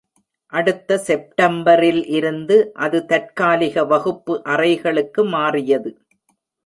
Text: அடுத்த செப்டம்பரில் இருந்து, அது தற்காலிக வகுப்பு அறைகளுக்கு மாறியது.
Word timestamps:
அடுத்த 0.53 0.97
செப்டம்பரில் 0.97 2.01
இருந்து, 2.07 2.57
அது 2.75 3.05
தற்காலிக 3.05 3.85
வகுப்பு 3.85 4.41
அறைகளுக்கு 4.45 5.23
மாறியது. 5.25 5.91